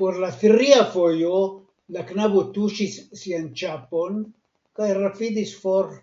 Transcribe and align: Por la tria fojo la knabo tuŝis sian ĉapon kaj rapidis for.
Por 0.00 0.20
la 0.24 0.28
tria 0.42 0.76
fojo 0.92 1.40
la 1.98 2.06
knabo 2.12 2.46
tuŝis 2.60 2.96
sian 3.24 3.52
ĉapon 3.66 4.26
kaj 4.82 4.96
rapidis 5.06 5.62
for. 5.64 5.96